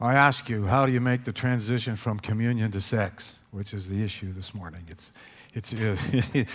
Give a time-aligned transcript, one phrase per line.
[0.00, 3.88] I ask you, how do you make the transition from communion to sex, which is
[3.88, 4.82] the issue this morning?
[4.88, 5.12] It's,
[5.52, 5.74] it's,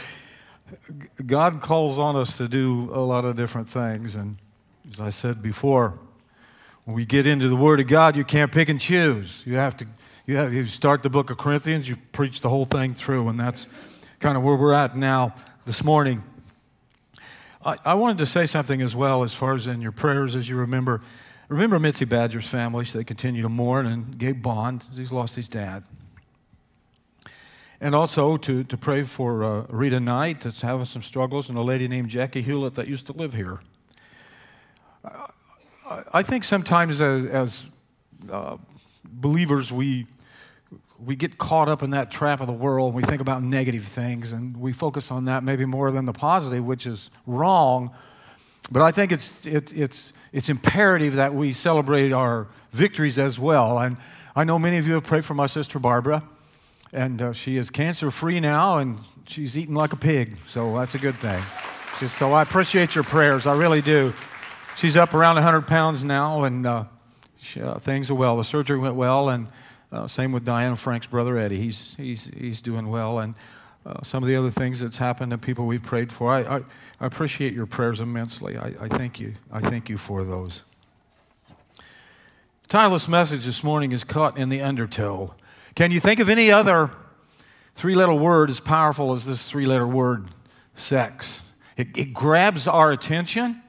[1.25, 4.15] God calls on us to do a lot of different things.
[4.15, 4.37] And
[4.89, 5.99] as I said before,
[6.85, 9.43] when we get into the Word of God, you can't pick and choose.
[9.45, 9.85] You have to,
[10.25, 13.39] you, have, you start the book of Corinthians, you preach the whole thing through, and
[13.39, 13.67] that's
[14.19, 15.35] kind of where we're at now
[15.67, 16.23] this morning.
[17.63, 20.49] I, I wanted to say something as well as far as in your prayers as
[20.49, 21.01] you remember.
[21.47, 25.47] Remember Mitzi Badger's family, so they continue to mourn, and Gabe Bond, he's lost his
[25.47, 25.83] dad.
[27.79, 31.61] And also to, to pray for uh, Rita Knight, that's having some struggles, and a
[31.61, 33.59] lady named Jackie Hewlett that used to live here.
[35.03, 37.65] I, I think sometimes as, as
[38.31, 38.57] uh,
[39.03, 40.07] believers, we,
[41.03, 42.95] we get caught up in that trap of the world.
[42.95, 46.65] We think about negative things, and we focus on that maybe more than the positive,
[46.65, 47.91] which is wrong.
[48.71, 53.79] But I think it's, it, it's, it's imperative that we celebrate our victories as well.
[53.79, 53.95] And
[54.35, 56.23] I know many of you have prayed for my sister Barbara,
[56.91, 60.93] and uh, she is cancer free now, and she's eating like a pig, so that's
[60.93, 61.41] a good thing.
[62.05, 64.13] So I appreciate your prayers, I really do.
[64.75, 66.83] She's up around 100 pounds now, and uh,
[67.39, 68.35] she, uh, things are well.
[68.35, 69.47] The surgery went well, and
[69.89, 71.61] uh, same with Diane Frank's brother Eddie.
[71.61, 73.35] He's, he's, he's doing well, and
[73.85, 76.33] uh, some of the other things that's happened and people we've prayed for.
[76.33, 76.61] I, I,
[76.99, 78.57] I appreciate your prayers immensely.
[78.57, 79.33] I, I, thank you.
[79.51, 80.61] I thank you for those.
[82.69, 85.33] The message this morning is Caught in the Undertow.
[85.75, 86.89] Can you think of any other
[87.73, 90.29] three letter word as powerful as this three letter word,
[90.75, 91.41] sex?
[91.77, 93.61] It, it grabs our attention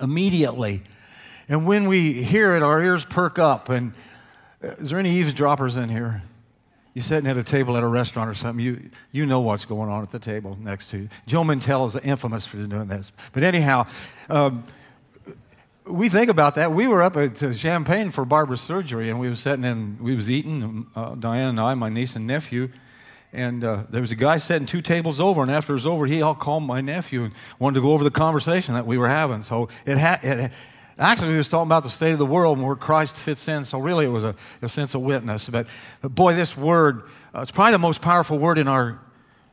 [0.00, 0.82] immediately.
[1.48, 3.68] And when we hear it, our ears perk up.
[3.68, 3.92] And
[4.62, 6.22] uh, is there any eavesdroppers in here?
[6.96, 9.90] You're sitting at a table at a restaurant or something, you, you know what's going
[9.90, 11.08] on at the table next to you.
[11.26, 13.12] Joe Mantell is infamous for doing this.
[13.34, 13.84] But anyhow,
[14.30, 14.64] um,
[15.84, 16.72] we think about that.
[16.72, 20.30] We were up at Champaign for Barbara's surgery, and we were sitting and we was
[20.30, 22.70] eating, uh, Diane and I, my niece and nephew,
[23.30, 26.06] and uh, there was a guy sitting two tables over, and after it was over,
[26.06, 29.08] he all called my nephew and wanted to go over the conversation that we were
[29.08, 29.42] having.
[29.42, 30.52] So it had, it,
[30.98, 33.64] Actually, he was talking about the state of the world and where Christ fits in.
[33.64, 35.48] So, really, it was a, a sense of witness.
[35.48, 35.68] But,
[36.00, 37.02] but boy, this word,
[37.34, 38.98] uh, it's probably the most powerful word in our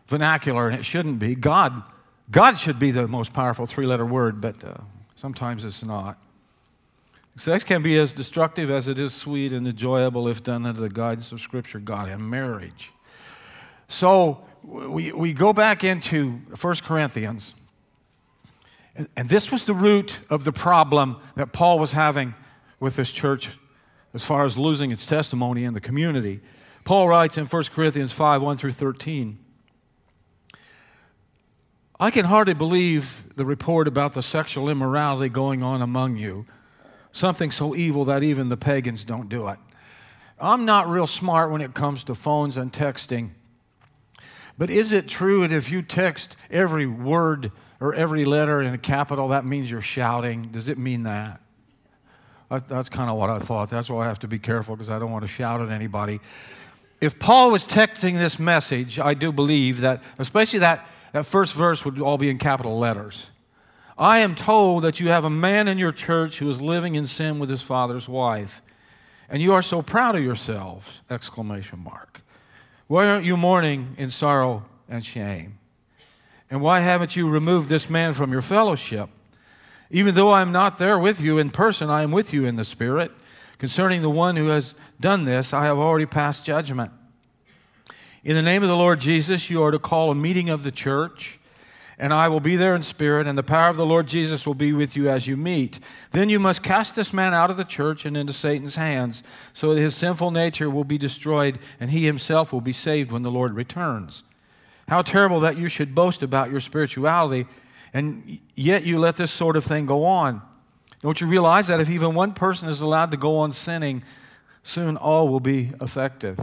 [0.08, 1.36] vernacular, and it shouldn't be.
[1.36, 1.84] God,
[2.31, 4.76] God should be the most powerful three letter word, but uh,
[5.16, 6.18] sometimes it's not.
[7.36, 10.90] Sex can be as destructive as it is sweet and enjoyable if done under the
[10.90, 12.94] guidance of Scripture, God, and marriage.
[13.90, 17.56] So, we, we go back into 1 Corinthians.
[18.96, 22.36] And, and this was the root of the problem that Paul was having
[22.80, 23.50] with this church
[24.14, 26.42] as far as losing its testimony in the community.
[26.84, 29.40] Paul writes in 1 Corinthians 5 1 through 13.
[32.00, 36.46] I can hardly believe the report about the sexual immorality going on among you,
[37.12, 39.58] something so evil that even the pagans don't do it.
[40.40, 43.30] I'm not real smart when it comes to phones and texting,
[44.58, 47.52] but is it true that if you text every word
[47.84, 50.44] or every letter in a capital, that means you're shouting.
[50.53, 51.41] Does it mean that?
[52.50, 53.69] That's kind of what I thought.
[53.69, 56.22] That's why I have to be careful because I don't want to shout at anybody.
[57.02, 61.84] If Paul was texting this message, I do believe that, especially that, that first verse
[61.84, 63.31] would all be in capital letters.
[63.97, 67.06] I am told that you have a man in your church who is living in
[67.06, 68.62] sin with his father's wife,
[69.28, 71.02] and you are so proud of yourselves!
[71.09, 72.12] Exclamation mark.
[72.94, 75.58] Why aren't you mourning in sorrow and shame?
[76.52, 79.09] And why haven't you removed this man from your fellowship?
[79.90, 82.56] Even though I am not there with you in person, I am with you in
[82.56, 83.12] the Spirit.
[83.58, 86.92] Concerning the one who has done this, I have already passed judgment.
[88.24, 90.72] In the name of the Lord Jesus, you are to call a meeting of the
[90.72, 91.40] church,
[92.03, 94.53] and I will be there in spirit, and the power of the Lord Jesus will
[94.53, 95.80] be with you as you meet.
[96.12, 99.74] Then you must cast this man out of the church and into Satan's hands, so
[99.74, 103.31] that his sinful nature will be destroyed, and he himself will be saved when the
[103.31, 104.24] Lord returns.
[104.90, 107.47] How terrible that you should boast about your spirituality
[107.94, 110.42] and yet you let this sort of thing go on.
[111.02, 114.03] Don't you realize that if even one person is allowed to go on sinning,
[114.63, 116.39] soon all will be effective?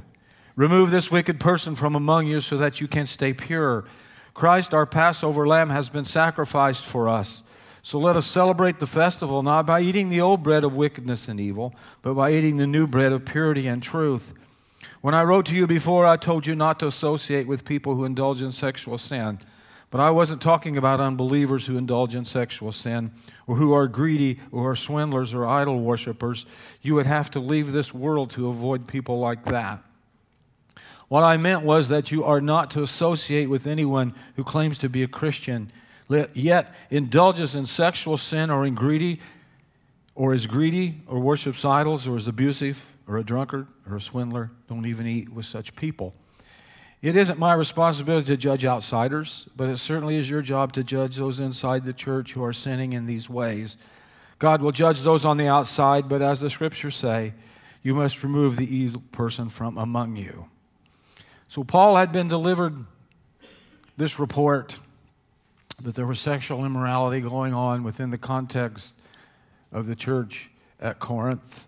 [0.54, 3.84] Remove this wicked person from among you so that you can stay pure.
[4.40, 7.42] Christ, our Passover lamb, has been sacrificed for us.
[7.82, 11.38] So let us celebrate the festival not by eating the old bread of wickedness and
[11.38, 14.32] evil, but by eating the new bread of purity and truth.
[15.02, 18.06] When I wrote to you before, I told you not to associate with people who
[18.06, 19.40] indulge in sexual sin.
[19.90, 23.12] But I wasn't talking about unbelievers who indulge in sexual sin
[23.46, 26.46] or who are greedy or are swindlers or idol worshippers.
[26.80, 29.84] You would have to leave this world to avoid people like that.
[31.10, 34.88] What I meant was that you are not to associate with anyone who claims to
[34.88, 35.72] be a Christian,
[36.34, 39.20] yet indulges in sexual sin or in greedy
[40.20, 44.50] or is greedy, or worships idols, or is abusive, or a drunkard, or a swindler.
[44.68, 46.14] Don't even eat with such people.
[47.00, 51.16] It isn't my responsibility to judge outsiders, but it certainly is your job to judge
[51.16, 53.78] those inside the church who are sinning in these ways.
[54.38, 57.32] God will judge those on the outside, but as the scriptures say,
[57.82, 60.49] you must remove the evil person from among you.
[61.50, 62.76] So Paul had been delivered
[63.96, 64.76] this report
[65.82, 68.94] that there was sexual immorality going on within the context
[69.72, 70.48] of the church
[70.78, 71.66] at Corinth,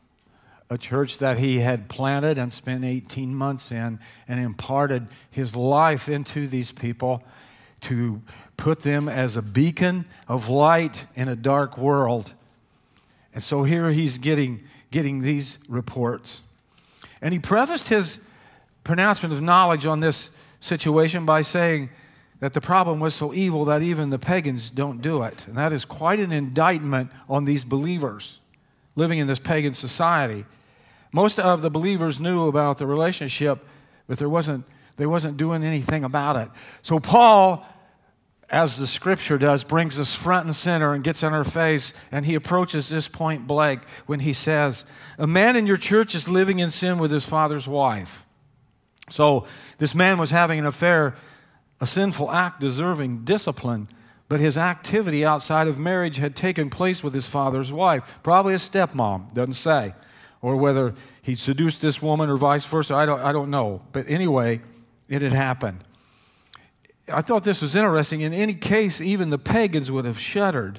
[0.70, 3.98] a church that he had planted and spent 18 months in
[4.28, 7.24] and imparted his life into these people
[7.80, 8.22] to
[8.56, 12.34] put them as a beacon of light in a dark world.
[13.34, 14.60] And so here he's getting,
[14.92, 16.42] getting these reports.
[17.20, 18.20] And he prefaced his
[18.84, 20.30] pronouncement of knowledge on this
[20.60, 21.90] situation by saying,
[22.42, 25.46] that the problem was so evil that even the pagans don't do it.
[25.46, 28.40] And that is quite an indictment on these believers
[28.96, 30.44] living in this pagan society.
[31.12, 33.64] Most of the believers knew about the relationship,
[34.08, 34.64] but there wasn't,
[34.96, 36.48] they wasn't doing anything about it.
[36.82, 37.64] So Paul,
[38.50, 42.26] as the scripture does, brings us front and center and gets in our face, and
[42.26, 44.84] he approaches this point blank when he says,
[45.16, 48.26] A man in your church is living in sin with his father's wife.
[49.10, 49.46] So
[49.78, 51.16] this man was having an affair
[51.82, 53.88] a sinful act deserving discipline,
[54.28, 58.58] but his activity outside of marriage had taken place with his father's wife, probably a
[58.58, 59.92] stepmom, doesn't say,
[60.40, 63.82] or whether he seduced this woman or vice versa, I don't, I don't know.
[63.90, 64.60] But anyway,
[65.08, 65.82] it had happened.
[67.12, 68.20] I thought this was interesting.
[68.20, 70.78] In any case, even the pagans would have shuddered.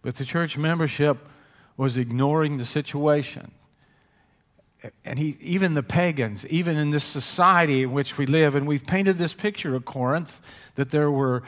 [0.00, 1.18] But the church membership
[1.76, 3.50] was ignoring the situation
[5.04, 8.86] and he, even the pagans, even in this society in which we live, and we've
[8.86, 10.40] painted this picture of Corinth
[10.74, 11.42] that there were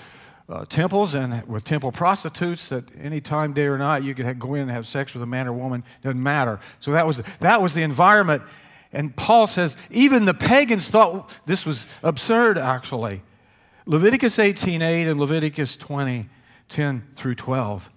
[0.48, 4.38] uh, temples and with temple prostitutes that any time, day or night, you could have,
[4.38, 6.60] go in and have sex with a man or woman, doesn't matter.
[6.78, 8.42] So that was, that was the environment.
[8.92, 13.22] And Paul says, even the pagans thought this was absurd, actually.
[13.86, 16.28] Leviticus 18 8 and Leviticus 20
[16.68, 17.90] 10 through 12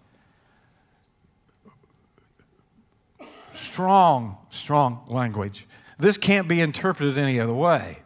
[3.70, 5.68] strong, strong language.
[6.00, 8.00] This can't be interpreted any other way.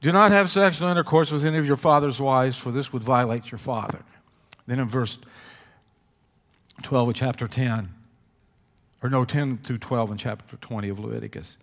[0.00, 3.50] Do not have sexual intercourse with any of your father's wives, for this would violate
[3.50, 4.00] your father.
[4.66, 5.18] Then in verse
[6.82, 7.88] 12 of chapter 10,
[9.02, 11.58] or no, 10 through 12 in chapter 20 of Leviticus.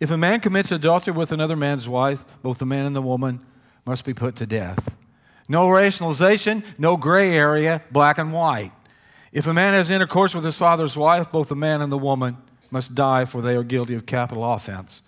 [0.00, 3.40] If a man commits adultery with another man's wife, both the man and the woman
[3.84, 4.96] must be put to death.
[5.48, 8.72] No rationalization, no gray area, black and white.
[9.32, 12.36] If a man has intercourse with his father's wife, both the man and the woman
[12.72, 15.02] must die, for they are guilty of capital offense.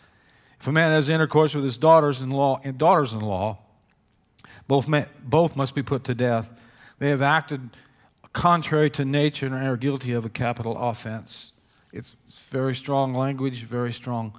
[0.60, 3.58] If a man has intercourse with his daughters-in-law and daughters-in-law,
[4.66, 4.86] both,
[5.22, 6.52] both must be put to death.
[6.98, 7.70] They have acted
[8.32, 11.52] contrary to nature and are guilty of a capital offense.
[11.92, 12.16] It's
[12.50, 14.38] very strong language, very strong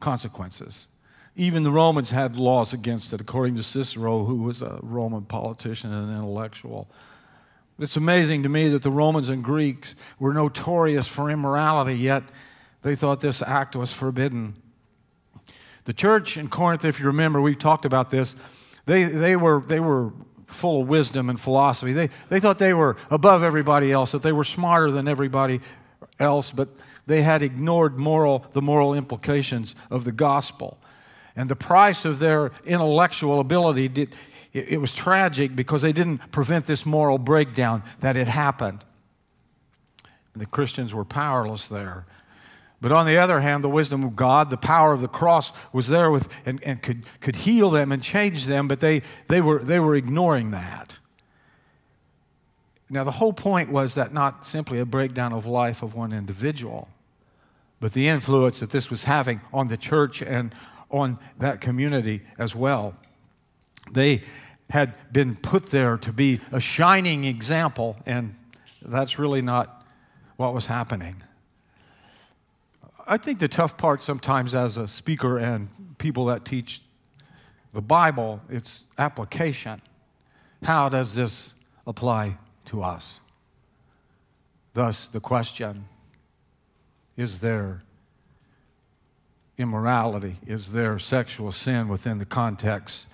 [0.00, 0.88] consequences.
[1.36, 5.92] Even the Romans had laws against it, according to Cicero, who was a Roman politician
[5.92, 6.90] and an intellectual.
[7.78, 12.24] It's amazing to me that the Romans and Greeks were notorious for immorality, yet
[12.82, 14.54] they thought this act was forbidden.
[15.84, 18.36] The church in Corinth, if you remember, we've talked about this,
[18.86, 20.12] they, they, were, they were
[20.46, 21.92] full of wisdom and philosophy.
[21.92, 25.60] They, they thought they were above everybody else, that they were smarter than everybody
[26.18, 26.68] else, but
[27.06, 30.78] they had ignored moral, the moral implications of the gospel.
[31.34, 34.16] And the price of their intellectual ability, did,
[34.52, 38.84] it, it was tragic because they didn't prevent this moral breakdown that had happened.
[40.34, 42.06] And the Christians were powerless there.
[42.80, 45.88] But on the other hand, the wisdom of God, the power of the cross was
[45.88, 49.58] there with, and, and could, could heal them and change them, but they, they, were,
[49.58, 50.96] they were ignoring that.
[52.88, 56.88] Now, the whole point was that not simply a breakdown of life of one individual,
[57.80, 60.54] but the influence that this was having on the church and
[60.90, 62.94] on that community as well.
[63.90, 64.22] They
[64.70, 68.34] had been put there to be a shining example, and
[68.80, 69.84] that's really not
[70.36, 71.22] what was happening.
[73.10, 76.82] I think the tough part sometimes as a speaker and people that teach
[77.72, 79.80] the Bible, it's application.
[80.62, 81.54] How does this
[81.86, 82.36] apply
[82.66, 83.20] to us?
[84.74, 85.86] Thus, the question
[87.16, 87.82] is there
[89.56, 90.36] immorality?
[90.46, 93.06] Is there sexual sin within the context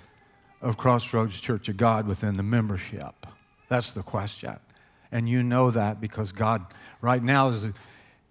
[0.61, 3.27] of Crossroads Church of God within the membership?
[3.69, 4.57] That's the question.
[5.13, 6.67] And you know that because God,
[7.01, 7.69] right now, is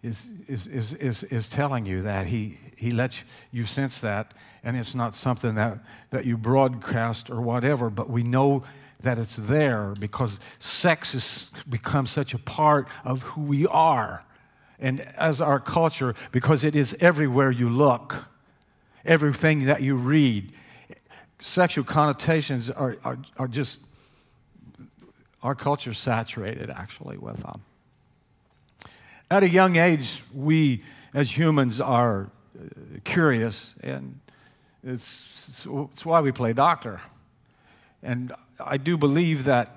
[0.04, 2.28] is, is, is, is, is telling you that.
[2.28, 4.34] He, he lets you sense that,
[4.64, 5.80] and it's not something that,
[6.10, 8.64] that you broadcast or whatever, but we know
[9.00, 14.24] that it's there because sex has become such a part of who we are
[14.80, 18.28] and as our culture because it is everywhere you look,
[19.06, 20.52] everything that you read.
[21.40, 23.80] Sexual connotations are, are, are just,
[25.42, 27.62] our culture saturated actually with them.
[29.34, 30.84] At a young age, we
[31.16, 32.66] as humans are uh,
[33.04, 34.20] curious, and
[34.84, 37.02] it's, it's why we play doctor.
[38.04, 38.32] And
[38.64, 39.76] I do believe that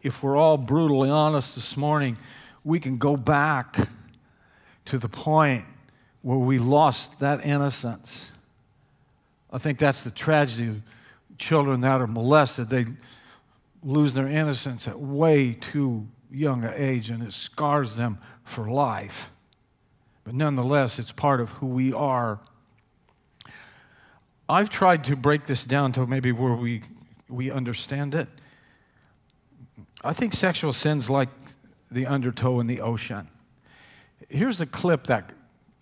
[0.00, 2.16] if we're all brutally honest this morning,
[2.64, 3.76] we can go back
[4.86, 5.66] to the point
[6.22, 8.32] where we lost that innocence.
[9.52, 10.80] I think that's the tragedy of
[11.36, 12.70] children that are molested.
[12.70, 12.86] They
[13.82, 19.30] lose their innocence at way too young an age, and it scars them for life.
[20.24, 22.40] But nonetheless, it's part of who we are.
[24.48, 26.82] I've tried to break this down to maybe where we,
[27.28, 28.28] we understand it.
[30.02, 31.28] I think sexual sin's like
[31.90, 33.28] the undertow in the ocean.
[34.28, 35.32] Here's a clip that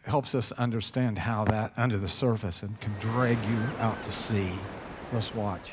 [0.04, 4.52] helps us understand how that under the surface and can drag you out to sea.
[5.12, 5.73] Let's watch.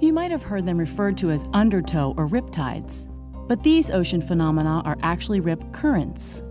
[0.00, 3.08] You might have heard them referred to as undertow or riptides,
[3.48, 6.42] but these ocean phenomena are actually rip currents.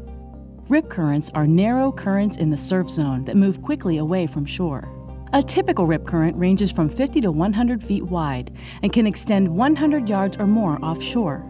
[0.68, 4.92] Rip currents are narrow currents in the surf zone that move quickly away from shore.
[5.34, 8.52] A typical rip current ranges from 50 to 100 feet wide
[8.82, 11.46] and can extend 100 yards or more offshore.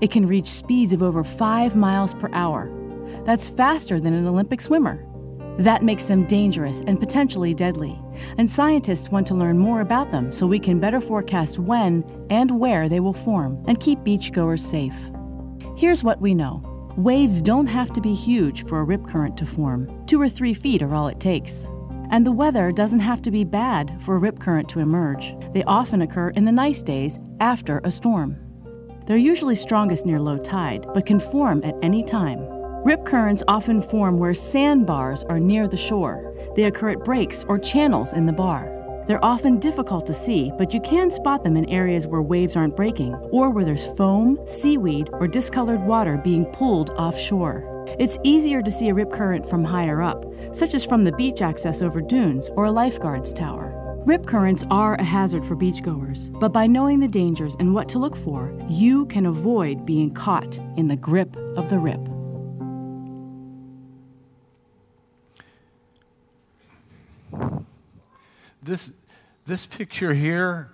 [0.00, 2.70] It can reach speeds of over 5 miles per hour.
[3.24, 5.04] That's faster than an Olympic swimmer.
[5.58, 8.00] That makes them dangerous and potentially deadly,
[8.38, 12.60] and scientists want to learn more about them so we can better forecast when and
[12.60, 14.94] where they will form and keep beachgoers safe.
[15.76, 16.62] Here's what we know
[16.96, 20.54] waves don't have to be huge for a rip current to form, two or three
[20.54, 21.68] feet are all it takes.
[22.10, 25.36] And the weather doesn't have to be bad for a rip current to emerge.
[25.52, 28.36] They often occur in the nice days after a storm.
[29.06, 32.57] They're usually strongest near low tide, but can form at any time.
[32.88, 36.34] Rip currents often form where sandbars are near the shore.
[36.56, 39.04] They occur at breaks or channels in the bar.
[39.06, 42.76] They're often difficult to see, but you can spot them in areas where waves aren't
[42.76, 47.84] breaking or where there's foam, seaweed, or discolored water being pulled offshore.
[47.98, 51.42] It's easier to see a rip current from higher up, such as from the beach
[51.42, 54.00] access over dunes or a lifeguard's tower.
[54.06, 57.98] Rip currents are a hazard for beachgoers, but by knowing the dangers and what to
[57.98, 62.00] look for, you can avoid being caught in the grip of the rip.
[68.68, 68.92] This,
[69.46, 70.68] this picture here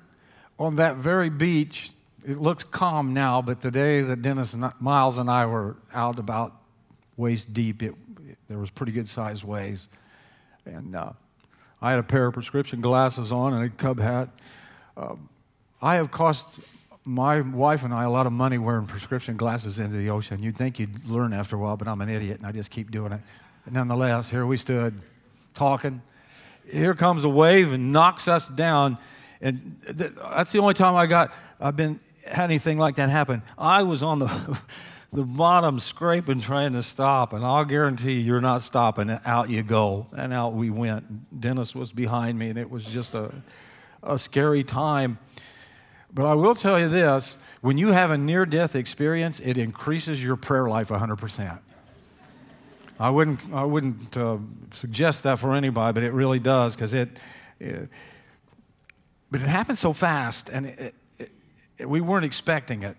[0.58, 1.92] on that very beach,
[2.26, 6.18] it looks calm now, but the day that Dennis and Miles and I were out
[6.18, 6.54] about
[7.16, 7.94] waist deep, it,
[8.28, 9.86] it there was pretty good sized waves.
[10.66, 11.12] And uh,
[11.80, 14.28] I had a pair of prescription glasses on and a cub hat.
[14.96, 15.14] Uh,
[15.80, 16.58] I have cost
[17.04, 20.42] my wife and I a lot of money wearing prescription glasses into the ocean.
[20.42, 22.90] You'd think you'd learn after a while, but I'm an idiot and I just keep
[22.90, 23.20] doing it.
[23.64, 25.00] But nonetheless, here we stood
[25.54, 26.02] talking
[26.70, 28.98] here comes a wave and knocks us down.
[29.40, 33.42] And th- that's the only time I got, I've been, had anything like that happen.
[33.58, 34.58] I was on the,
[35.12, 39.10] the bottom scraping trying to stop, and I'll guarantee you're not stopping.
[39.24, 40.06] Out you go.
[40.16, 41.40] And out we went.
[41.40, 43.32] Dennis was behind me, and it was just a,
[44.02, 45.18] a scary time.
[46.12, 50.22] But I will tell you this when you have a near death experience, it increases
[50.22, 51.60] your prayer life 100%.
[52.98, 54.38] I wouldn't, I wouldn't uh,
[54.72, 57.08] suggest that for anybody, but it really does because it,
[57.58, 57.88] it,
[59.30, 60.94] but it happened so fast and it,
[61.78, 62.96] it, we weren't expecting it.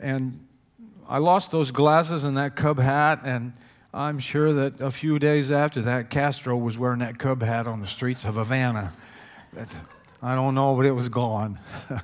[0.00, 0.44] And
[1.08, 3.52] I lost those glasses and that cub hat, and
[3.94, 7.80] I'm sure that a few days after that, Castro was wearing that cub hat on
[7.80, 8.92] the streets of Havana.
[9.54, 9.68] But
[10.20, 11.58] I don't know, but it was gone.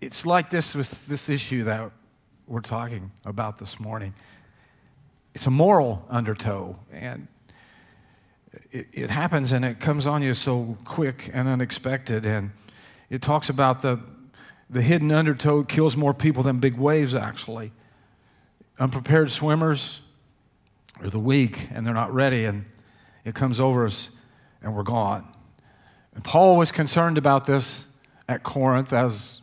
[0.00, 1.90] it's like this with this issue that
[2.50, 4.12] we're talking about this morning.
[5.36, 7.28] It's a moral undertow, and
[8.72, 12.26] it, it, happens and it comes on you so quick and unexpected.
[12.26, 12.50] And
[13.08, 14.00] it talks about the,
[14.68, 17.70] the hidden undertow kills more people than big waves, actually.
[18.80, 20.00] Unprepared swimmers
[21.00, 22.64] are the weak and they're not ready, and
[23.24, 24.10] it comes over us
[24.60, 25.24] and we're gone.
[26.16, 27.86] And Paul was concerned about this
[28.28, 29.39] at Corinth as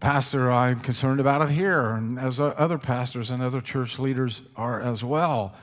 [0.00, 4.80] pastor I'm concerned about it here, and as other pastors and other church leaders are
[4.80, 5.54] as well,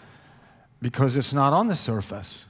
[0.82, 2.46] because it's not on the surface,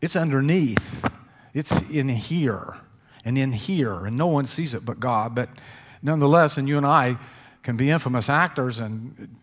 [0.00, 1.08] it's underneath,
[1.52, 2.76] it's in here
[3.24, 5.34] and in here, and no one sees it but God.
[5.34, 5.48] But
[6.02, 7.18] nonetheless, and you and I
[7.62, 9.36] can be infamous actors and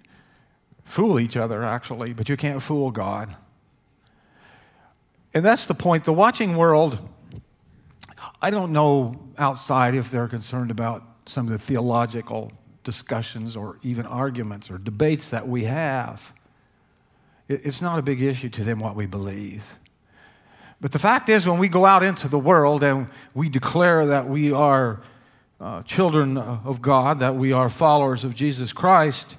[0.85, 3.35] fool each other, actually, but you can't fool God.
[5.33, 6.03] And that's the point.
[6.05, 7.09] The watching world
[8.41, 12.51] I don't know outside if they're concerned about some of the theological
[12.83, 16.33] discussions or even arguments or debates that we have.
[17.47, 19.79] It's not a big issue to them what we believe.
[20.81, 24.27] But the fact is, when we go out into the world and we declare that
[24.27, 25.01] we are
[25.61, 29.37] uh, children of God, that we are followers of Jesus Christ,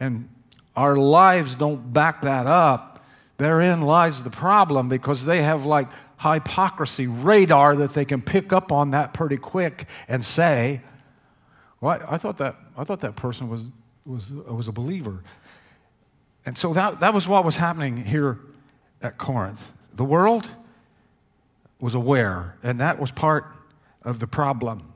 [0.00, 0.28] and
[0.74, 3.04] our lives don't back that up,
[3.36, 5.88] therein lies the problem because they have like
[6.20, 10.80] hypocrisy radar that they can pick up on that pretty quick and say,
[11.80, 13.68] well, I thought that, I thought that person was,
[14.04, 15.22] was, uh, was a believer.
[16.44, 18.38] And so that, that was what was happening here
[19.02, 19.72] at Corinth.
[19.94, 20.48] The world
[21.80, 23.46] was aware, and that was part
[24.02, 24.92] of the problem.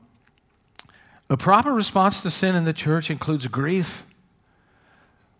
[1.27, 4.05] The proper response to sin in the church includes grief,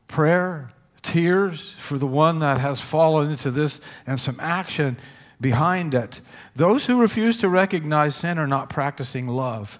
[0.08, 0.72] prayer,
[1.02, 4.98] tears for the one that has fallen into this, and some action
[5.40, 6.22] behind it.
[6.56, 9.80] Those who refuse to recognize sin are not practicing love.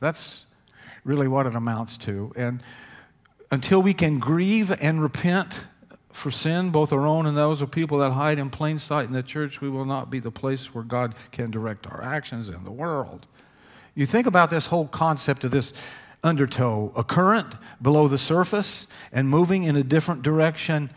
[0.00, 0.46] That's
[1.08, 2.30] really what it amounts to.
[2.36, 2.62] And
[3.50, 5.64] until we can grieve and repent
[6.12, 9.14] for sin, both our own and those of people that hide in plain sight in
[9.14, 12.62] the church, we will not be the place where God can direct our actions in
[12.64, 13.26] the world.
[13.94, 15.72] You think about this whole concept of this
[16.22, 20.90] undertow, a current below the surface and moving in a different direction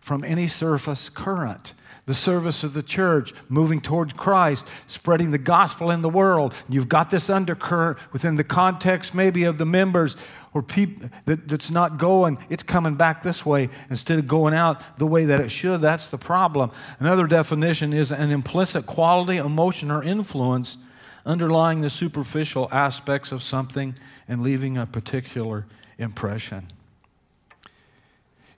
[0.00, 1.74] from any surface current
[2.06, 6.54] the service of the church, moving towards Christ, spreading the gospel in the world.
[6.68, 10.16] You've got this undercurrent within the context maybe of the members
[10.52, 14.98] or people that, that's not going, it's coming back this way instead of going out
[14.98, 15.80] the way that it should.
[15.80, 16.72] That's the problem.
[16.98, 20.78] Another definition is an implicit quality, emotion, or influence
[21.24, 23.94] underlying the superficial aspects of something
[24.26, 25.66] and leaving a particular
[25.98, 26.66] impression.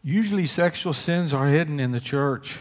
[0.02, 2.58] Usually, sexual sins are hidden in the church.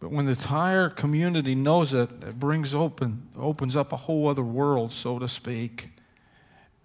[0.00, 4.42] But when the entire community knows it, it brings open, opens up a whole other
[4.42, 5.90] world, so to speak.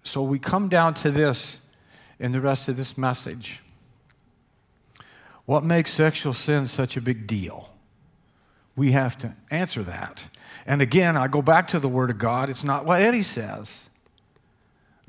[0.02, 1.60] So we come down to this
[2.18, 3.60] in the rest of this message.
[5.46, 7.70] What makes sexual sin such a big deal?
[8.76, 10.26] We have to answer that.
[10.66, 12.50] And again, I go back to the Word of God.
[12.50, 13.90] It's not what Eddie says.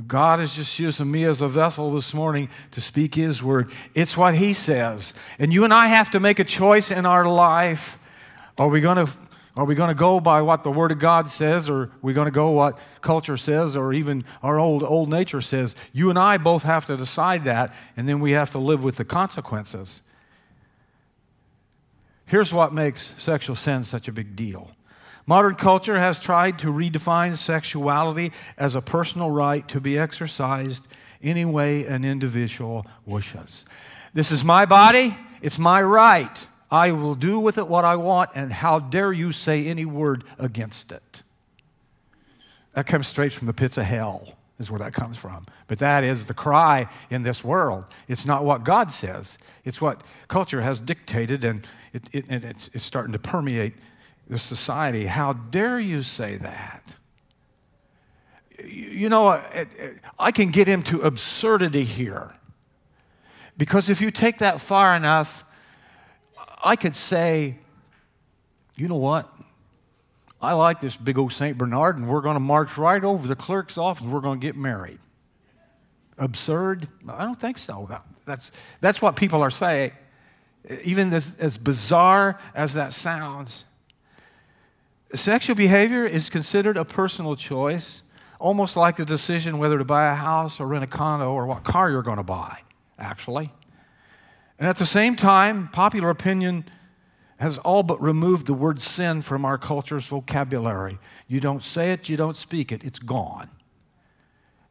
[0.05, 3.71] God is just using me as a vessel this morning to speak His word.
[3.93, 5.13] It's what He says.
[5.39, 7.97] And you and I have to make a choice in our life.
[8.57, 9.11] Are we going to
[9.57, 12.11] are we going to go by what the Word of God says, or are we
[12.11, 15.75] going to go what culture says, or even our old old nature says?
[15.93, 18.97] You and I both have to decide that, and then we have to live with
[18.97, 20.01] the consequences.
[22.25, 24.71] Here's what makes sexual sin such a big deal.
[25.27, 30.87] Modern culture has tried to redefine sexuality as a personal right to be exercised
[31.23, 33.65] any way an individual wishes.
[34.13, 36.47] This is my body, it's my right.
[36.69, 40.23] I will do with it what I want, and how dare you say any word
[40.37, 41.23] against it?
[42.73, 45.45] That comes straight from the pits of hell, is where that comes from.
[45.67, 47.85] But that is the cry in this world.
[48.07, 52.85] It's not what God says, it's what culture has dictated, and it, it, it's, it's
[52.85, 53.73] starting to permeate
[54.27, 55.05] the society.
[55.05, 56.95] How dare you say that?
[58.63, 59.41] You know,
[60.17, 62.33] I can get into absurdity here.
[63.57, 65.45] Because if you take that far enough,
[66.63, 67.57] I could say,
[68.75, 69.31] you know what?
[70.41, 71.57] I like this big old St.
[71.57, 74.45] Bernard, and we're going to march right over the clerk's office and we're going to
[74.45, 74.99] get married.
[76.17, 76.87] Absurd?
[77.07, 77.89] I don't think so.
[78.25, 79.91] That's, that's what people are saying.
[80.83, 83.65] Even as, as bizarre as that sounds,
[85.15, 88.03] Sexual behavior is considered a personal choice,
[88.39, 91.63] almost like the decision whether to buy a house or rent a condo or what
[91.63, 92.59] car you're going to buy,
[92.99, 93.51] actually.
[94.59, 96.65] And at the same time, popular opinion
[97.37, 100.97] has all but removed the word sin from our culture's vocabulary.
[101.27, 103.49] You don't say it, you don't speak it, it's gone.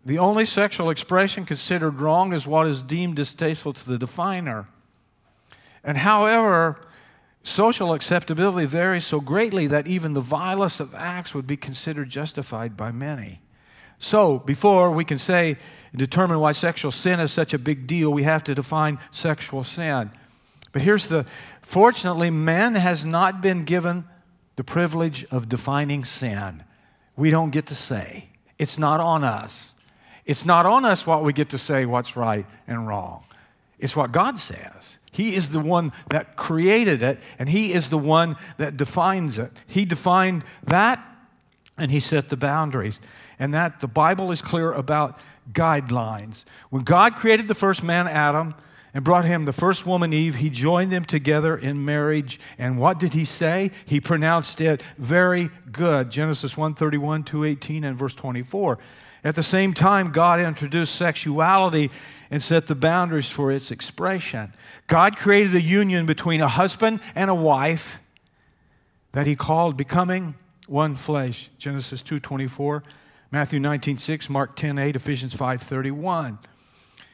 [0.05, 4.69] The only sexual expression considered wrong is what is deemed distasteful to the definer.
[5.83, 6.79] And however,
[7.45, 12.75] Social acceptability varies so greatly that even the vilest of acts would be considered justified
[12.75, 13.43] by many.
[13.99, 15.59] So, before we can say
[15.95, 20.11] determine why sexual sin is such a big deal, we have to define sexual sin.
[20.73, 21.25] But here's the
[21.61, 24.05] fortunately, man has not been given
[24.57, 26.65] the privilege of defining sin.
[27.15, 28.31] We don't get to say.
[28.59, 29.75] It's not on us.
[30.25, 33.23] It's not on us what we get to say what's right and wrong.
[33.79, 34.99] It's what God says.
[35.15, 39.53] He is the one that created it, and He is the one that defines it.
[39.69, 40.99] He defined that,
[41.79, 42.99] and He set the boundaries.
[43.39, 45.19] And that the Bible is clear about
[45.53, 46.45] guidelines.
[46.71, 48.57] When God created the first man, Adam,
[48.93, 50.37] and brought him the first woman Eve.
[50.37, 52.39] He joined them together in marriage.
[52.59, 53.73] And what did he say?
[53.85, 56.11] He pronounced it very good.
[56.11, 58.79] Genesis 131, 218, and verse 24.
[59.25, 61.91] At the same time, God introduced sexuality
[62.35, 64.53] and set the boundaries for its expression.
[64.89, 68.01] God created a union between a husband and a wife
[69.13, 70.35] that he called becoming
[70.67, 71.49] one flesh.
[71.59, 72.83] Genesis 2:24,
[73.31, 76.41] Matthew 19:6, Mark 10:8, Ephesians 5:31.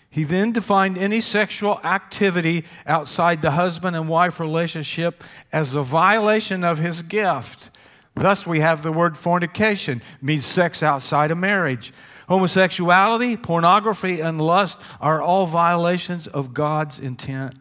[0.09, 6.64] He then defined any sexual activity outside the husband and wife relationship as a violation
[6.64, 7.68] of his gift.
[8.14, 11.92] Thus, we have the word fornication, means sex outside of marriage.
[12.30, 17.54] Homosexuality, pornography, and lust are all violations of God's intent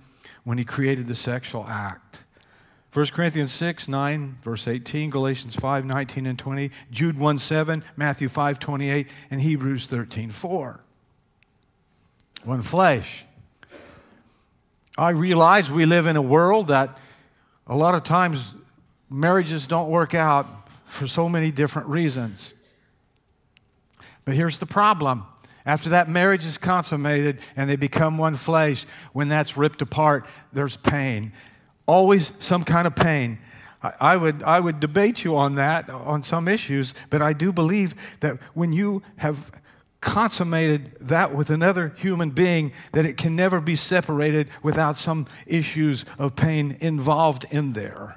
[0.43, 2.23] when He created the sexual act.
[2.93, 8.29] 1 Corinthians 6, 9, verse 18, Galatians 5, 19 and 20, Jude 1, 7, Matthew
[8.29, 10.79] 5, 28, and Hebrews 13, 4
[12.43, 13.25] one flesh.
[14.97, 16.97] I realize we live in a world that
[17.67, 18.55] a lot of times
[19.09, 20.47] marriages don't work out
[20.85, 22.53] for so many different reasons.
[24.29, 25.25] But here's the problem.
[25.65, 30.77] After that marriage is consummated and they become one flesh, when that's ripped apart, there's
[30.77, 31.33] pain.
[31.87, 33.39] Always some kind of pain.
[33.81, 37.95] I would, I would debate you on that, on some issues, but I do believe
[38.19, 39.51] that when you have
[39.99, 46.05] consummated that with another human being that it can never be separated without some issues
[46.19, 48.15] of pain involved in there.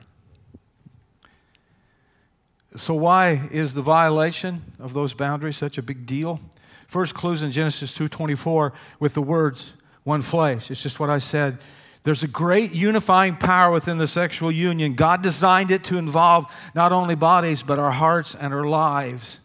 [2.77, 6.41] So, why is the violation of those boundaries such a big deal?
[6.87, 9.73] First clues in Genesis 2:24 with the words
[10.05, 10.71] one flesh.
[10.71, 11.59] It's just what I said.
[12.05, 14.95] There's a great unifying power within the sexual union.
[14.95, 19.39] God designed it to involve not only bodies, but our hearts and our lives.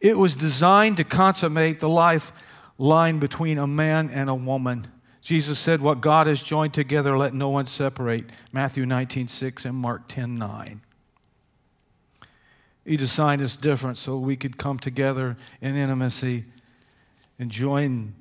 [0.00, 2.32] It was designed to consummate the life
[2.76, 4.86] line between a man and a woman.
[5.22, 8.26] Jesus said, What God has joined together, let no one separate.
[8.52, 10.80] Matthew 19, 6 and Mark 10, 9.
[12.88, 16.44] He designed us different so we could come together in intimacy
[17.38, 18.14] and join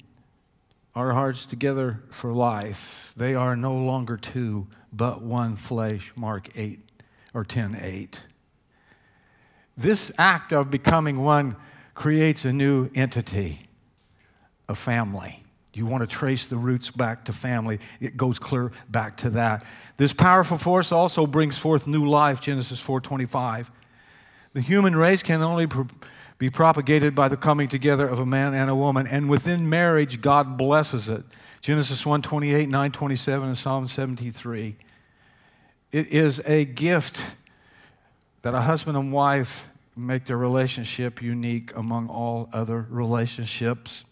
[0.93, 3.13] our hearts together for life.
[3.15, 6.11] They are no longer two, but one flesh.
[6.17, 6.81] Mark 8
[7.33, 8.21] or 10, 8.
[9.77, 11.55] This act of becoming one
[11.93, 13.69] creates a new entity,
[14.67, 15.45] a family.
[15.73, 19.65] You want to trace the roots back to family, it goes clear back to that.
[19.95, 23.71] This powerful force also brings forth new life, Genesis 4:25.
[24.57, 25.67] The human race can only
[26.39, 30.19] be propagated by the coming together of a man and a woman, and within marriage
[30.19, 31.23] God blesses it.
[31.61, 34.75] Genesis 1:28, 9:27 and Psalm 73.
[35.91, 37.21] It is a gift
[38.41, 39.63] that a husband and wife
[39.95, 44.05] make their relationship unique among all other relationships.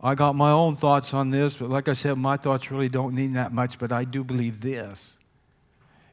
[0.00, 3.16] I got my own thoughts on this, but like I said, my thoughts really don't
[3.16, 5.18] mean that much, but I do believe this.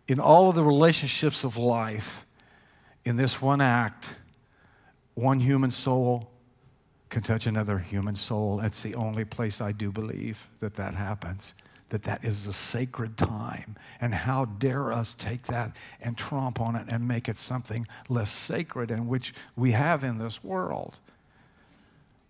[0.08, 2.26] In all of the relationships of life,
[3.04, 4.16] in this one act,
[5.16, 6.30] one human soul
[7.10, 8.60] can touch another human soul.
[8.62, 11.54] It's the only place I do believe that that happens
[11.94, 13.76] that that is a sacred time.
[14.02, 18.32] And how dare us take that and tromp on it and make it something less
[18.32, 21.00] sacred and which we have in this world.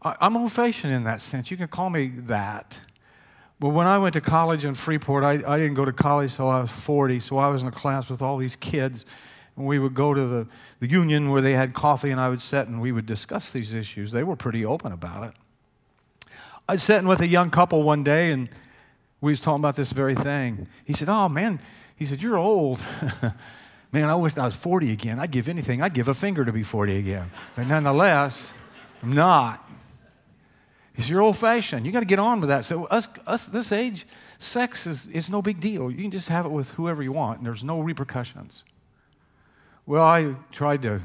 [0.01, 1.49] I'm old fashioned in that sense.
[1.49, 2.81] You can call me that.
[3.57, 6.49] But when I went to college in Freeport, I, I didn't go to college till
[6.49, 9.05] I was 40, so I was in a class with all these kids.
[9.55, 10.47] And we would go to the,
[10.79, 13.73] the union where they had coffee, and I would sit and we would discuss these
[13.73, 14.11] issues.
[14.11, 16.29] They were pretty open about it.
[16.67, 18.49] I was sitting with a young couple one day, and
[19.21, 20.67] we was talking about this very thing.
[20.85, 21.59] He said, "Oh man,"
[21.95, 22.81] he said, "You're old."
[23.91, 25.19] man, I wish I was 40 again.
[25.19, 25.81] I'd give anything.
[25.81, 27.31] I'd give a finger to be 40 again.
[27.55, 28.53] But nonetheless,
[29.01, 29.69] I'm not.
[30.97, 31.85] Said, You're old fashioned.
[31.85, 32.65] You got to get on with that.
[32.65, 34.05] So, us, us this age,
[34.37, 35.89] sex is, is no big deal.
[35.89, 38.63] You can just have it with whoever you want, and there's no repercussions.
[39.85, 41.01] Well, I tried to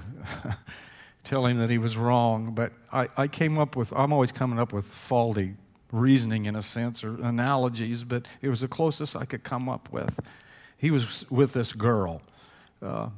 [1.25, 4.59] tell him that he was wrong, but I, I came up with, I'm always coming
[4.59, 5.55] up with faulty
[5.91, 9.91] reasoning in a sense or analogies, but it was the closest I could come up
[9.91, 10.21] with.
[10.77, 12.23] He was with this girl.
[12.81, 13.09] Uh,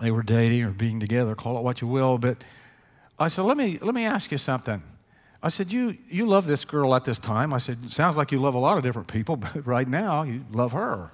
[0.00, 2.42] they were dating or being together, call it what you will, but
[3.18, 4.82] I said, let me, let me ask you something.
[5.42, 7.52] I said, you, you love this girl at this time.
[7.52, 10.44] I said, sounds like you love a lot of different people, but right now you
[10.50, 11.12] love her.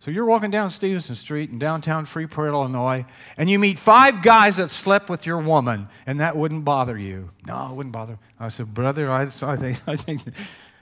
[0.00, 3.04] So you're walking down Stephenson Street in downtown Freeport, Illinois,
[3.36, 7.30] and you meet five guys that slept with your woman, and that wouldn't bother you.
[7.46, 8.18] No, it wouldn't bother.
[8.38, 10.22] I said, brother, I, I think, I think,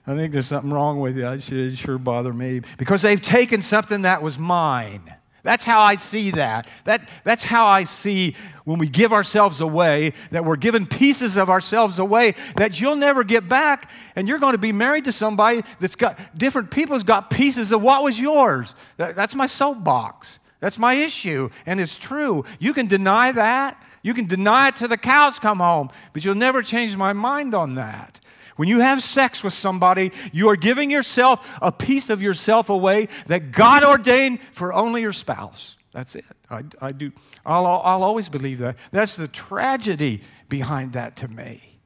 [0.07, 1.27] I think there's something wrong with you.
[1.27, 5.13] It should sure bother me because they've taken something that was mine.
[5.49, 6.69] That's how I see that.
[6.85, 7.09] that.
[7.25, 11.99] That's how I see when we give ourselves away, that we're giving pieces of ourselves
[11.99, 15.97] away that you'll never get back, and you're going to be married to somebody that's
[15.97, 18.75] got different people's got pieces of what was yours.
[18.99, 20.39] That, that's my soapbox.
[20.61, 22.45] That's my issue, and it's true.
[22.59, 23.83] You can deny that.
[24.03, 27.55] You can deny it till the cows come home, but you'll never change my mind
[27.55, 28.21] on that.
[28.59, 33.07] When you have sex with somebody, you are giving yourself a piece of yourself away
[33.29, 35.77] that God ordained for only your spouse.
[35.93, 36.25] That's it.
[36.51, 37.13] I, I do.
[37.47, 38.75] I'll, I'll always believe that.
[38.91, 41.79] That's the tragedy behind that to me.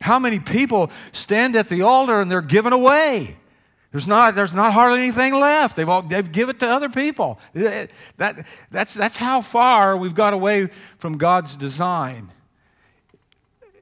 [0.00, 3.36] How many people stand at the altar and they're given away?
[3.92, 5.76] There's not, there's not hardly anything left.
[5.76, 7.38] They've, all, they've given it to other people.
[7.52, 7.90] That,
[8.70, 12.30] that's, that's how far we've got away from God's design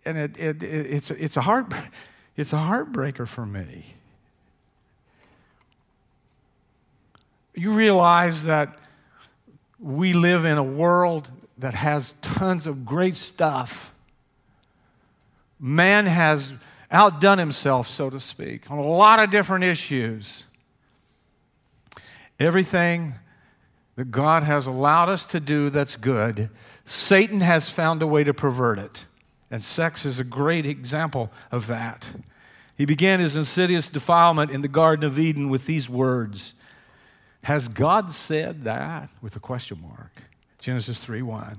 [0.05, 1.73] and it, it, it, it's, it's, a heart,
[2.37, 3.95] it's a heartbreaker for me.
[7.55, 8.79] You realize that
[9.79, 13.93] we live in a world that has tons of great stuff.
[15.61, 16.53] Man has
[16.91, 20.47] outdone himself, so to speak, on a lot of different issues.
[22.41, 23.15] Everything
[23.97, 26.51] that God has allowed us to do that's good,
[26.85, 29.05] Satan has found a way to pervert it.
[29.53, 32.11] And sex is a great example of that.
[32.75, 36.55] He began his insidious defilement in the Garden of Eden with these words
[37.45, 39.11] Has God said that?
[39.21, 40.23] with a question mark.
[40.59, 41.59] Genesis 3 1.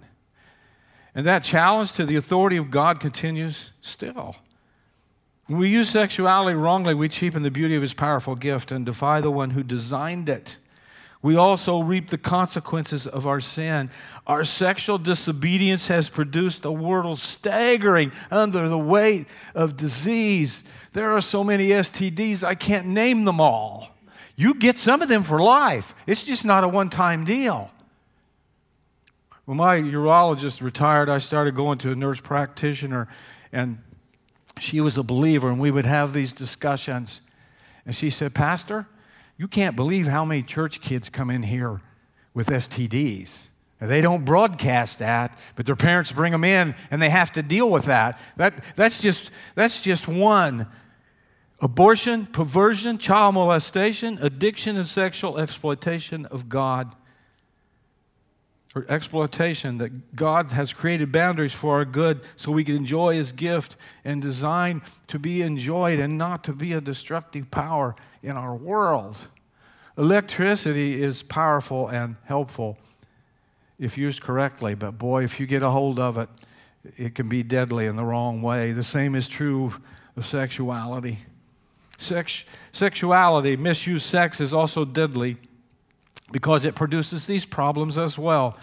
[1.14, 4.38] And that challenge to the authority of God continues still.
[5.46, 9.22] When we use sexuality wrongly, we cheapen the beauty of his powerful gift and defy
[9.22, 10.58] the one who designed it
[11.24, 13.90] we also reap the consequences of our sin.
[14.28, 20.68] Our sexual disobedience has produced a world staggering under the weight of disease.
[20.92, 23.96] There are so many STDs, I can't name them all.
[24.36, 27.72] You get some of them for life, it's just not a one time deal.
[29.46, 33.08] When my urologist retired, I started going to a nurse practitioner,
[33.54, 33.78] and
[34.60, 37.22] she was a believer, and we would have these discussions.
[37.86, 38.88] And she said, Pastor,
[39.44, 41.82] you can't believe how many church kids come in here
[42.34, 43.48] with STDs.
[43.82, 47.70] They don't broadcast that, but their parents bring them in and they have to deal
[47.70, 48.18] with that.
[48.38, 50.68] that that's, just, that's just one.
[51.60, 56.96] Abortion, perversion, child molestation, addiction, and sexual exploitation of God.
[58.76, 63.34] Or exploitation that God has created boundaries for our good so we can enjoy His
[63.34, 63.76] gift
[64.06, 69.18] and designed to be enjoyed and not to be a destructive power in our world.
[69.98, 72.78] Electricity is powerful and helpful
[73.80, 76.30] if used correctly, but boy, if you get a hold of it,
[76.98, 78.72] it can be deadly in the wrong way.
[78.72, 79.74] The same is true
[80.16, 81.20] of sexuality.
[81.98, 85.38] Sex, sexuality, misused sex, is also deadly
[86.32, 88.58] because it produces these problems as well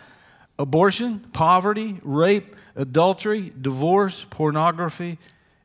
[0.59, 5.19] abortion, poverty, rape, adultery, divorce, pornography,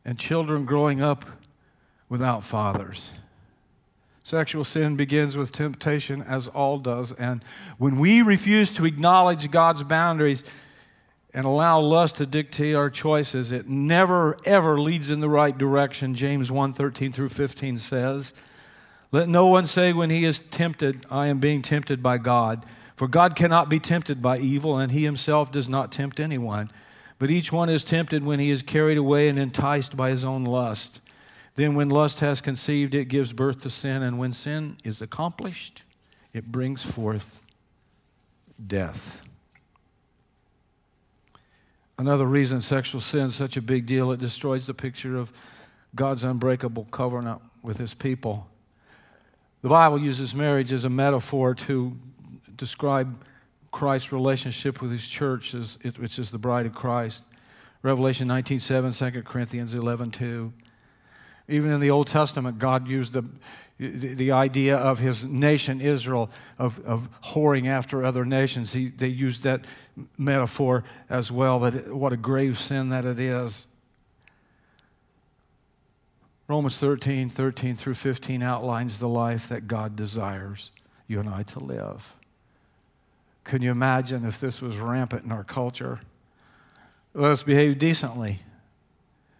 [0.06, 1.25] and children growing up
[2.08, 3.10] without fathers.
[4.25, 7.11] Sexual sin begins with temptation, as all does.
[7.11, 7.45] And
[7.77, 10.43] when we refuse to acknowledge God's boundaries
[11.31, 16.15] and allow lust to dictate our choices, it never, ever leads in the right direction.
[16.15, 18.33] James 1 13 through 15 says,
[19.11, 22.65] Let no one say when he is tempted, I am being tempted by God.
[22.95, 26.71] For God cannot be tempted by evil, and he himself does not tempt anyone.
[27.19, 30.45] But each one is tempted when he is carried away and enticed by his own
[30.45, 30.99] lust.
[31.56, 35.84] Then, when lust has conceived, it gives birth to sin, and when sin is accomplished,
[36.34, 37.41] it brings forth
[38.65, 39.22] death.
[41.98, 45.32] Another reason sexual sin is such a big deal, it destroys the picture of
[45.96, 48.48] God's unbreakable covenant with his people.
[49.62, 51.98] The Bible uses marriage as a metaphor to
[52.58, 53.24] describe
[53.72, 57.24] Christ's relationship with his church, which is the bride of Christ.
[57.82, 60.54] Revelation 19 7, 2 Corinthians 11 2.
[61.47, 63.25] Even in the Old Testament, God used the,
[63.77, 68.73] the idea of his nation, Israel, of, of whoring after other nations.
[68.73, 69.62] He, they used that
[70.17, 73.67] metaphor as well, that it, what a grave sin that it is.
[76.47, 80.71] Romans 13, 13 through 15 outlines the life that God desires
[81.08, 82.13] you and I to live.
[83.43, 86.01] Can you imagine if this was rampant in our culture?
[87.13, 88.41] Let us behave decently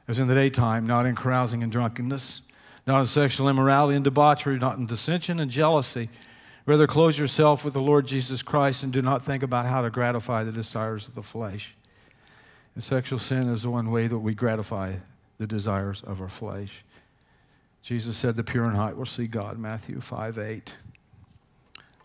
[0.08, 2.44] as in the daytime, not in carousing and drunkenness,
[2.86, 6.10] not in sexual immorality and debauchery, not in dissension and jealousy.
[6.66, 9.90] Rather, close yourself with the Lord Jesus Christ and do not think about how to
[9.90, 11.76] gratify the desires of the flesh.
[12.74, 14.96] And sexual sin is the one way that we gratify
[15.38, 16.84] the desires of our flesh.
[17.82, 20.78] Jesus said, The pure in heart will see God, Matthew 5 8.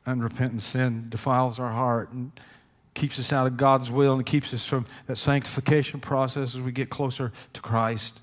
[0.06, 2.32] unrepentant sin defiles our heart and
[2.94, 6.72] keeps us out of God's will and keeps us from that sanctification process as we
[6.72, 8.20] get closer to Christ.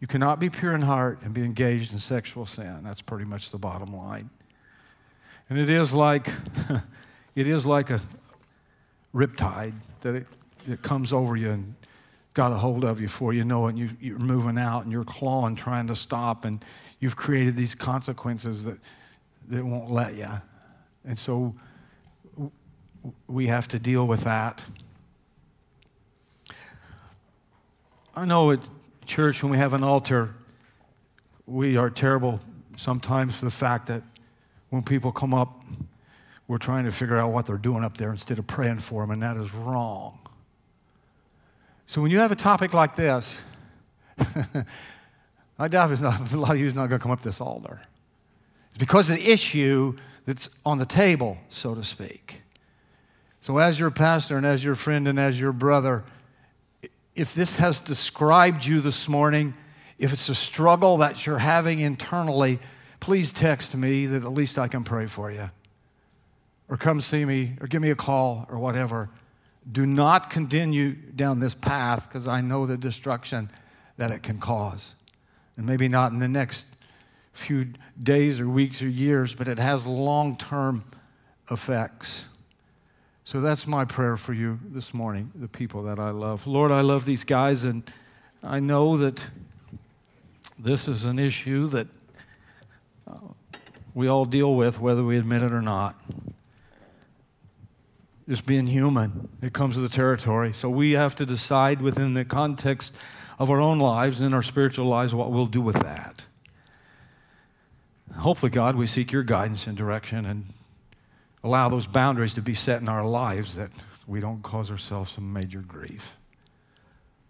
[0.00, 2.80] You cannot be pure in heart and be engaged in sexual sin.
[2.82, 4.30] That's pretty much the bottom line.
[5.48, 6.28] And it is like
[7.34, 8.00] it is like a
[9.14, 10.26] riptide that it,
[10.68, 11.74] it comes over you and
[12.34, 13.70] got a hold of you before you know it.
[13.70, 16.64] And you, you're moving out and you're clawing, trying to stop, and
[16.98, 18.78] you've created these consequences that,
[19.48, 20.28] that won't let you.
[21.04, 21.54] And so
[23.26, 24.64] we have to deal with that.
[28.16, 28.60] I know at
[29.06, 30.34] church, when we have an altar,
[31.46, 32.40] we are terrible
[32.76, 34.02] sometimes for the fact that
[34.70, 35.62] when people come up,
[36.46, 39.10] we're trying to figure out what they're doing up there instead of praying for them,
[39.10, 40.18] and that is wrong.
[41.86, 43.40] So when you have a topic like this,
[45.58, 47.40] I doubt if not, a lot of you is not going to come up this
[47.40, 47.80] altar.
[48.70, 52.43] It's because of the issue that's on the table, so to speak.
[53.44, 56.02] So, as your pastor and as your friend and as your brother,
[57.14, 59.52] if this has described you this morning,
[59.98, 62.58] if it's a struggle that you're having internally,
[63.00, 65.50] please text me that at least I can pray for you.
[66.70, 69.10] Or come see me, or give me a call, or whatever.
[69.70, 73.50] Do not continue down this path because I know the destruction
[73.98, 74.94] that it can cause.
[75.58, 76.66] And maybe not in the next
[77.34, 80.82] few days or weeks or years, but it has long term
[81.50, 82.28] effects.
[83.26, 86.46] So that's my prayer for you this morning, the people that I love.
[86.46, 87.82] Lord, I love these guys, and
[88.42, 89.26] I know that
[90.58, 91.86] this is an issue that
[93.10, 93.16] uh,
[93.94, 95.96] we all deal with, whether we admit it or not.
[98.28, 100.52] Just being human, it comes with the territory.
[100.52, 102.94] So we have to decide within the context
[103.38, 106.26] of our own lives and our spiritual lives what we'll do with that.
[108.18, 110.53] Hopefully, God, we seek your guidance and direction and
[111.44, 113.70] allow those boundaries to be set in our lives that
[114.06, 116.16] we don't cause ourselves some major grief.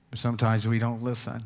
[0.09, 1.45] But sometimes we don't listen.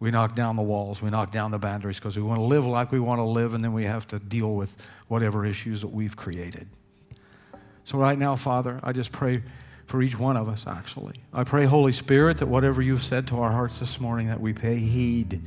[0.00, 2.66] We knock down the walls, we knock down the boundaries because we want to live
[2.66, 4.76] like we want to live, and then we have to deal with
[5.08, 6.68] whatever issues that we've created.
[7.82, 9.42] So, right now, Father, I just pray
[9.86, 11.16] for each one of us, actually.
[11.32, 14.52] I pray, Holy Spirit, that whatever you've said to our hearts this morning, that we
[14.52, 15.40] pay heed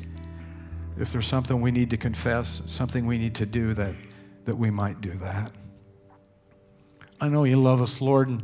[0.98, 3.96] if there's something we need to confess, something we need to do, that,
[4.46, 5.52] that we might do that.
[7.20, 8.44] I know you love us, Lord, and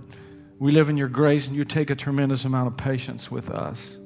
[0.60, 3.98] we live in your grace, and you take a tremendous amount of patience with us.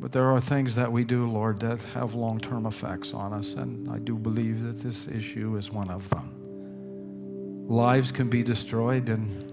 [0.00, 3.54] But there are things that we do, Lord, that have long term effects on us,
[3.54, 7.66] and I do believe that this issue is one of them.
[7.68, 9.52] Lives can be destroyed and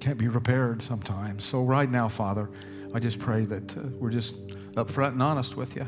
[0.00, 1.44] can't be repaired sometimes.
[1.44, 2.50] So, right now, Father,
[2.94, 5.86] I just pray that uh, we're just upfront and honest with you.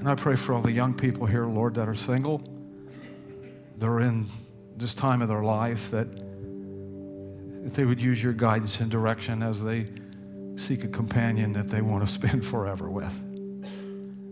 [0.00, 2.42] And I pray for all the young people here, Lord, that are single,
[3.76, 4.28] that are in
[4.76, 6.08] this time of their life, that
[7.66, 9.86] if they would use your guidance and direction as they
[10.56, 13.14] seek a companion that they want to spend forever with.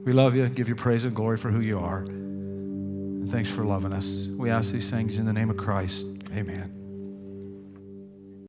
[0.05, 1.99] We love you, give you praise and glory for who you are.
[1.99, 4.27] And thanks for loving us.
[4.39, 6.07] We ask these things in the name of Christ.
[6.35, 6.78] Amen.